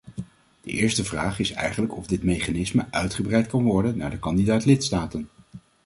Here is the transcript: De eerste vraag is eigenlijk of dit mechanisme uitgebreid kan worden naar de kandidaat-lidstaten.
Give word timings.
De 0.61 0.71
eerste 0.71 1.03
vraag 1.03 1.39
is 1.39 1.51
eigenlijk 1.51 1.97
of 1.97 2.05
dit 2.07 2.23
mechanisme 2.23 2.85
uitgebreid 2.91 3.47
kan 3.47 3.63
worden 3.63 3.97
naar 3.97 4.09
de 4.09 4.19
kandidaat-lidstaten. 4.19 5.29